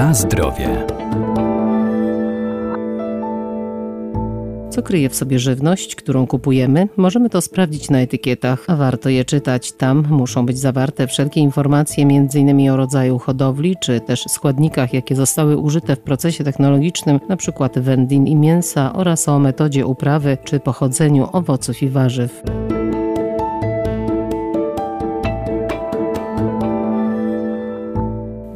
Na 0.00 0.14
zdrowie. 0.14 0.86
Co 4.70 4.82
kryje 4.82 5.08
w 5.08 5.14
sobie 5.14 5.38
żywność, 5.38 5.94
którą 5.94 6.26
kupujemy? 6.26 6.88
Możemy 6.96 7.30
to 7.30 7.40
sprawdzić 7.40 7.90
na 7.90 8.00
etykietach, 8.00 8.64
a 8.68 8.76
warto 8.76 9.08
je 9.08 9.24
czytać. 9.24 9.72
Tam 9.72 10.04
muszą 10.10 10.46
być 10.46 10.58
zawarte 10.58 11.06
wszelkie 11.06 11.40
informacje, 11.40 12.04
m.in. 12.04 12.70
o 12.70 12.76
rodzaju 12.76 13.18
hodowli, 13.18 13.76
czy 13.80 14.00
też 14.00 14.24
składnikach, 14.28 14.94
jakie 14.94 15.16
zostały 15.16 15.56
użyte 15.56 15.96
w 15.96 16.00
procesie 16.00 16.44
technologicznym, 16.44 17.20
np. 17.28 17.68
wędlin 17.76 18.26
i 18.26 18.36
mięsa, 18.36 18.92
oraz 18.92 19.28
o 19.28 19.38
metodzie 19.38 19.86
uprawy 19.86 20.38
czy 20.44 20.60
pochodzeniu 20.60 21.28
owoców 21.32 21.82
i 21.82 21.88
warzyw. 21.88 22.42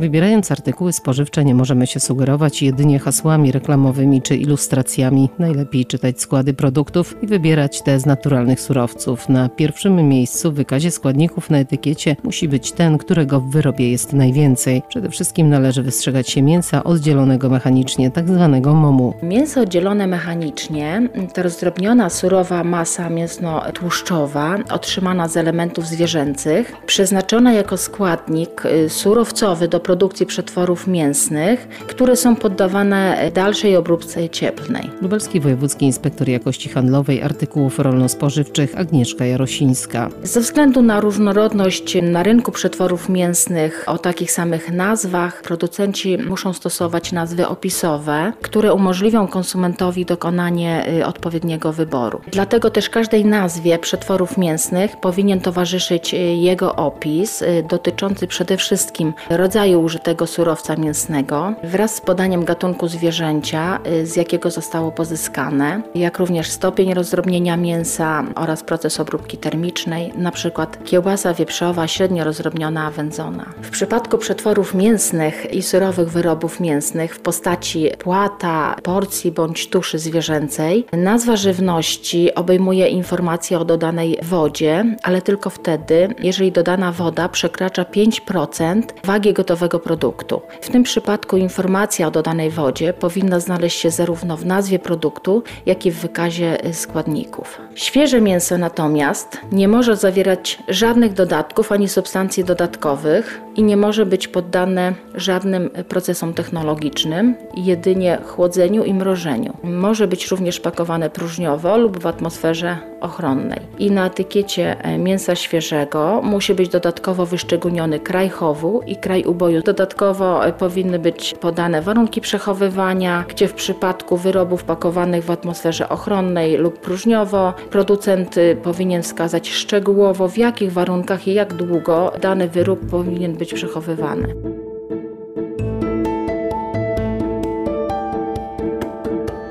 Wybierając 0.04 0.52
artykuły 0.52 0.92
spożywcze 0.92 1.44
nie 1.44 1.54
możemy 1.54 1.86
się 1.86 2.00
sugerować 2.00 2.62
jedynie 2.62 2.98
hasłami 2.98 3.52
reklamowymi 3.52 4.22
czy 4.22 4.36
ilustracjami. 4.36 5.30
Najlepiej 5.38 5.86
czytać 5.86 6.20
składy 6.20 6.54
produktów 6.54 7.22
i 7.22 7.26
wybierać 7.26 7.82
te 7.82 8.00
z 8.00 8.06
naturalnych 8.06 8.60
surowców. 8.60 9.28
Na 9.28 9.48
pierwszym 9.48 10.08
miejscu 10.08 10.52
w 10.52 10.54
wykazie 10.54 10.90
składników 10.90 11.50
na 11.50 11.58
etykiecie 11.58 12.16
musi 12.22 12.48
być 12.48 12.72
ten, 12.72 12.98
którego 12.98 13.40
w 13.40 13.50
wyrobie 13.50 13.90
jest 13.90 14.12
najwięcej. 14.12 14.82
Przede 14.88 15.10
wszystkim 15.10 15.48
należy 15.48 15.82
wystrzegać 15.82 16.30
się 16.30 16.42
mięsa 16.42 16.84
oddzielonego 16.84 17.48
mechanicznie, 17.48 18.10
tak 18.10 18.28
zwanego 18.28 18.74
momu. 18.74 19.14
Mięso 19.22 19.60
oddzielone 19.60 20.06
mechanicznie 20.06 21.08
to 21.34 21.42
rozdrobniona 21.42 22.10
surowa 22.10 22.64
masa 22.64 23.10
mięsno-tłuszczowa 23.10 24.56
otrzymana 24.70 25.28
z 25.28 25.36
elementów 25.36 25.86
zwierzęcych, 25.86 26.72
przeznaczona 26.86 27.52
jako 27.52 27.76
składnik 27.76 28.66
y, 28.66 28.88
surowcowy 28.88 29.68
do 29.68 29.80
produkcji 29.80 29.93
przetworów 30.26 30.86
mięsnych, 30.86 31.68
które 31.68 32.16
są 32.16 32.36
poddawane 32.36 33.30
dalszej 33.34 33.76
obróbce 33.76 34.28
cieplnej. 34.28 34.90
Lubelski 35.02 35.40
Wojewódzki 35.40 35.86
Inspektor 35.86 36.28
Jakości 36.28 36.68
Handlowej 36.68 37.22
Artykułów 37.22 37.78
Rolno-Spożywczych 37.78 38.78
Agnieszka 38.78 39.26
Jarosińska. 39.26 40.10
Ze 40.22 40.40
względu 40.40 40.82
na 40.82 41.00
różnorodność 41.00 41.96
na 42.02 42.22
rynku 42.22 42.52
przetworów 42.52 43.08
mięsnych 43.08 43.84
o 43.86 43.98
takich 43.98 44.32
samych 44.32 44.72
nazwach, 44.72 45.42
producenci 45.42 46.18
muszą 46.18 46.52
stosować 46.52 47.12
nazwy 47.12 47.48
opisowe, 47.48 48.32
które 48.42 48.74
umożliwią 48.74 49.28
konsumentowi 49.28 50.04
dokonanie 50.04 50.84
y, 50.98 51.06
odpowiedniego 51.06 51.72
wyboru. 51.72 52.20
Dlatego 52.32 52.70
też 52.70 52.90
każdej 52.90 53.24
nazwie 53.24 53.78
przetworów 53.78 54.38
mięsnych 54.38 54.96
powinien 54.96 55.40
towarzyszyć 55.40 56.14
y, 56.14 56.16
jego 56.16 56.74
opis 56.74 57.42
y, 57.42 57.64
dotyczący 57.70 58.26
przede 58.26 58.56
wszystkim 58.56 59.12
rodzaju 59.30 59.83
użytego 59.84 60.26
surowca 60.26 60.76
mięsnego 60.76 61.54
wraz 61.64 61.94
z 61.94 62.00
podaniem 62.00 62.44
gatunku 62.44 62.88
zwierzęcia, 62.88 63.78
y, 63.86 64.06
z 64.06 64.16
jakiego 64.16 64.50
zostało 64.50 64.92
pozyskane, 64.92 65.82
jak 65.94 66.18
również 66.18 66.50
stopień 66.50 66.94
rozdrobnienia 66.94 67.56
mięsa 67.56 68.24
oraz 68.34 68.62
proces 68.62 69.00
obróbki 69.00 69.36
termicznej, 69.38 70.12
np. 70.16 70.66
kiełbasa 70.84 71.34
wieprzowa 71.34 71.88
średnio 71.88 72.24
rozdrobniona, 72.24 72.90
wędzona. 72.90 73.44
W 73.62 73.70
przypadku 73.70 74.18
przetworów 74.18 74.74
mięsnych 74.74 75.54
i 75.54 75.62
surowych 75.62 76.10
wyrobów 76.10 76.60
mięsnych 76.60 77.14
w 77.14 77.20
postaci 77.20 77.90
płata, 77.98 78.76
porcji 78.82 79.32
bądź 79.32 79.68
tuszy 79.68 79.98
zwierzęcej, 79.98 80.86
nazwa 80.92 81.36
żywności 81.36 82.34
obejmuje 82.34 82.88
informacje 82.88 83.58
o 83.58 83.64
dodanej 83.64 84.18
wodzie, 84.22 84.96
ale 85.02 85.22
tylko 85.22 85.50
wtedy, 85.50 86.14
jeżeli 86.18 86.52
dodana 86.52 86.92
woda 86.92 87.28
przekracza 87.28 87.82
5% 87.82 88.82
wagi 89.04 89.32
gotowego 89.32 89.73
produktu. 89.78 90.42
W 90.60 90.70
tym 90.70 90.82
przypadku 90.82 91.36
informacja 91.36 92.06
o 92.06 92.10
dodanej 92.10 92.50
wodzie 92.50 92.92
powinna 92.92 93.40
znaleźć 93.40 93.80
się 93.80 93.90
zarówno 93.90 94.36
w 94.36 94.46
nazwie 94.46 94.78
produktu, 94.78 95.42
jak 95.66 95.86
i 95.86 95.90
w 95.90 96.00
wykazie 96.00 96.58
składników. 96.72 97.60
Świeże 97.74 98.20
mięso 98.20 98.58
natomiast 98.58 99.40
nie 99.52 99.68
może 99.68 99.96
zawierać 99.96 100.58
żadnych 100.68 101.12
dodatków 101.12 101.72
ani 101.72 101.88
substancji 101.88 102.44
dodatkowych 102.44 103.43
i 103.56 103.62
nie 103.62 103.76
może 103.76 104.06
być 104.06 104.28
poddane 104.28 104.94
żadnym 105.14 105.70
procesom 105.88 106.34
technologicznym, 106.34 107.34
jedynie 107.56 108.18
chłodzeniu 108.26 108.84
i 108.84 108.94
mrożeniu. 108.94 109.56
Może 109.62 110.08
być 110.08 110.26
również 110.26 110.60
pakowane 110.60 111.10
próżniowo 111.10 111.76
lub 111.76 111.98
w 111.98 112.06
atmosferze 112.06 112.78
ochronnej. 113.00 113.60
I 113.78 113.90
na 113.90 114.06
etykiecie 114.06 114.76
mięsa 114.98 115.34
świeżego 115.34 116.20
musi 116.24 116.54
być 116.54 116.68
dodatkowo 116.68 117.26
wyszczególniony 117.26 118.00
kraj 118.00 118.28
chowu 118.28 118.80
i 118.86 118.96
kraj 118.96 119.24
uboju 119.24 119.62
Dodatkowo 119.62 120.46
e, 120.46 120.52
powinny 120.52 120.98
być 120.98 121.34
podane 121.40 121.82
warunki 121.82 122.20
przechowywania, 122.20 123.24
gdzie 123.28 123.48
w 123.48 123.54
przypadku 123.54 124.16
wyrobów 124.16 124.64
pakowanych 124.64 125.24
w 125.24 125.30
atmosferze 125.30 125.88
ochronnej 125.88 126.56
lub 126.56 126.80
próżniowo 126.80 127.54
producent 127.70 128.38
y, 128.38 128.56
powinien 128.62 129.02
wskazać 129.02 129.50
szczegółowo 129.50 130.28
w 130.28 130.38
jakich 130.38 130.72
warunkach 130.72 131.28
i 131.28 131.34
jak 131.34 131.54
długo 131.54 132.12
dany 132.20 132.48
wyrób 132.48 132.90
powinien 132.90 133.32
być 133.32 133.43
przechowywany. 133.52 134.34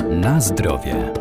Na 0.09 0.41
zdrowie. 0.41 1.13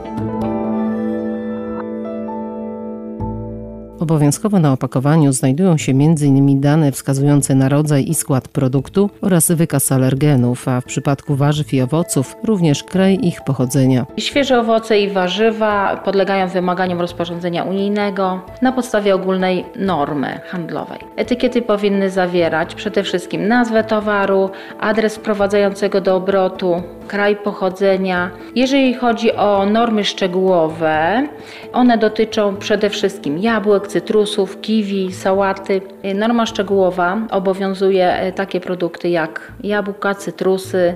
Obowiązkowo 4.03 4.59
na 4.59 4.73
opakowaniu 4.73 5.33
znajdują 5.33 5.79
się 5.79 5.93
m.in. 5.93 6.61
dane 6.61 6.93
wskazujące 6.93 7.55
na 7.55 7.69
rodzaj 7.69 8.09
i 8.09 8.15
skład 8.15 8.49
produktu 8.49 9.11
oraz 9.21 9.51
wykaz 9.51 9.93
alergenów, 9.93 10.69
a 10.69 10.81
w 10.81 10.85
przypadku 10.85 11.37
warzyw 11.37 11.75
i 11.75 11.83
owoców 11.83 12.37
również 12.45 12.85
kraj 12.85 13.19
ich 13.23 13.45
pochodzenia. 13.45 14.07
Świeże 14.19 14.61
owoce 14.61 15.01
i 15.01 15.11
warzywa 15.11 15.97
podlegają 15.97 16.49
wymaganiom 16.49 17.01
rozporządzenia 17.01 17.65
unijnego 17.65 18.41
na 18.63 18.73
podstawie 18.73 19.15
ogólnej 19.15 19.65
normy 19.77 20.41
handlowej. 20.47 20.99
Etykiety 21.17 21.63
powinny 21.63 22.11
zawierać 22.11 22.75
przede 22.75 23.03
wszystkim 23.03 23.49
nazwę 23.49 23.85
towaru, 23.85 24.51
adres 24.81 25.17
wprowadzającego 25.17 26.01
do 26.01 26.17
obrotu, 26.17 26.83
kraj 27.13 27.37
pochodzenia. 27.37 28.31
Jeżeli 28.55 28.95
chodzi 28.95 29.33
o 29.33 29.67
normy 29.67 30.05
szczegółowe, 30.05 31.29
one 31.73 31.99
dotyczą 31.99 32.57
przede 32.57 32.91
wszystkim 32.91 33.39
jabłek, 33.39 33.89
cytrusów, 33.89 34.61
kiwi, 34.61 35.13
sałaty. 35.13 35.81
Norma 36.15 36.47
szczegółowa 36.47 37.19
obowiązuje 37.31 38.13
e, 38.13 38.33
takie 38.33 38.61
produkty 38.61 39.09
jak 39.09 39.53
jabłka, 39.63 40.15
cytrusy, 40.15 40.95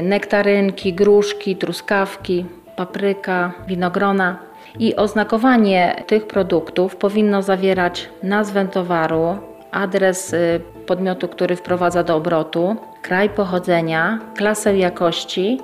nektarynki, 0.00 0.94
gruszki, 0.94 1.56
truskawki, 1.56 2.46
papryka, 2.76 3.52
winogrona. 3.66 4.36
I 4.78 4.96
oznakowanie 4.96 6.02
tych 6.06 6.26
produktów 6.26 6.96
powinno 6.96 7.42
zawierać 7.42 8.08
nazwę 8.22 8.68
towaru, 8.68 9.38
adres 9.70 10.32
y, 10.32 10.60
podmiotu, 10.86 11.28
który 11.28 11.56
wprowadza 11.56 12.02
do 12.02 12.16
obrotu, 12.16 12.76
kraj 13.02 13.30
pochodzenia, 13.30 14.18
klasę 14.36 14.78
jakości, 14.78 15.60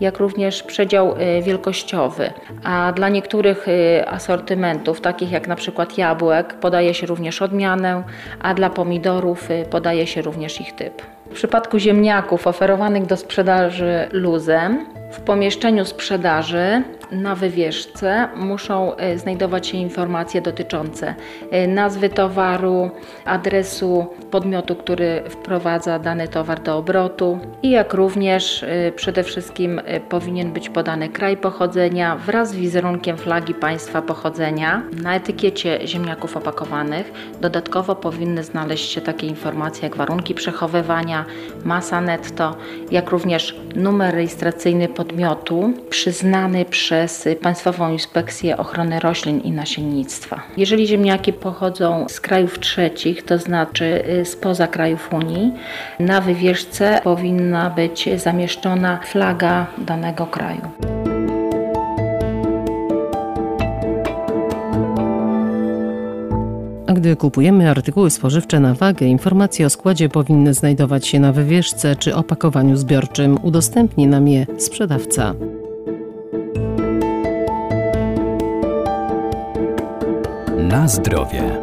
jak 0.00 0.18
również 0.18 0.62
przedział 0.62 1.16
y, 1.16 1.42
wielkościowy. 1.42 2.32
A 2.64 2.92
dla 2.92 3.08
niektórych 3.08 3.68
y, 3.68 4.08
asortymentów, 4.08 5.00
takich 5.00 5.32
jak 5.32 5.48
na 5.48 5.56
przykład 5.56 5.98
jabłek, 5.98 6.54
podaje 6.54 6.94
się 6.94 7.06
również 7.06 7.42
odmianę, 7.42 8.02
a 8.40 8.54
dla 8.54 8.70
pomidorów 8.70 9.48
podaje 9.70 10.06
się 10.06 10.22
również 10.22 10.60
ich 10.60 10.72
typ. 10.72 11.17
W 11.30 11.34
przypadku 11.34 11.78
ziemniaków 11.78 12.46
oferowanych 12.46 13.06
do 13.06 13.16
sprzedaży 13.16 14.08
luzem, 14.12 14.86
w 15.10 15.20
pomieszczeniu 15.20 15.84
sprzedaży 15.84 16.82
na 17.12 17.34
wywieszce 17.34 18.28
muszą 18.36 18.96
e, 18.96 19.18
znajdować 19.18 19.66
się 19.66 19.78
informacje 19.78 20.40
dotyczące 20.40 21.14
e, 21.50 21.66
nazwy 21.68 22.08
towaru, 22.08 22.90
adresu 23.24 24.06
podmiotu, 24.30 24.76
który 24.76 25.22
wprowadza 25.28 25.98
dany 25.98 26.28
towar 26.28 26.62
do 26.62 26.76
obrotu 26.76 27.38
i 27.62 27.70
jak 27.70 27.94
również 27.94 28.62
e, 28.62 28.92
przede 28.92 29.22
wszystkim 29.22 29.80
powinien 30.08 30.52
być 30.52 30.68
podany 30.68 31.08
kraj 31.08 31.36
pochodzenia 31.36 32.16
wraz 32.16 32.50
z 32.50 32.54
wizerunkiem 32.56 33.16
flagi 33.16 33.54
państwa 33.54 34.02
pochodzenia. 34.02 34.82
Na 35.02 35.14
etykiecie 35.14 35.86
ziemniaków 35.86 36.36
opakowanych 36.36 37.12
dodatkowo 37.40 37.94
powinny 37.94 38.44
znaleźć 38.44 38.90
się 38.90 39.00
takie 39.00 39.26
informacje 39.26 39.88
jak 39.88 39.96
warunki 39.96 40.34
przechowywania, 40.34 41.17
masa 41.64 42.00
netto, 42.00 42.56
jak 42.90 43.10
również 43.10 43.56
numer 43.74 44.14
rejestracyjny 44.14 44.88
podmiotu 44.88 45.72
przyznany 45.90 46.64
przez 46.64 47.28
Państwową 47.42 47.92
Inspekcję 47.92 48.56
Ochrony 48.56 49.00
Roślin 49.00 49.40
i 49.40 49.52
Nasiennictwa. 49.52 50.42
Jeżeli 50.56 50.86
ziemniaki 50.86 51.32
pochodzą 51.32 52.06
z 52.08 52.20
krajów 52.20 52.58
trzecich, 52.58 53.22
to 53.22 53.38
znaczy 53.38 54.04
y, 54.20 54.24
spoza 54.24 54.66
krajów 54.66 55.12
Unii, 55.12 55.52
na 56.00 56.20
wywieszce 56.20 57.00
powinna 57.04 57.70
być 57.70 58.08
zamieszczona 58.16 59.00
flaga 59.04 59.66
danego 59.78 60.26
kraju. 60.26 60.97
Gdy 67.08 67.16
kupujemy 67.16 67.70
artykuły 67.70 68.10
spożywcze 68.10 68.60
na 68.60 68.74
wagę, 68.74 69.06
informacje 69.06 69.66
o 69.66 69.70
składzie 69.70 70.08
powinny 70.08 70.54
znajdować 70.54 71.06
się 71.06 71.20
na 71.20 71.32
wywieszce 71.32 71.96
czy 71.96 72.14
opakowaniu 72.14 72.76
zbiorczym. 72.76 73.38
Udostępni 73.42 74.06
nam 74.06 74.28
je 74.28 74.46
sprzedawca. 74.58 75.34
Na 80.58 80.88
zdrowie. 80.88 81.60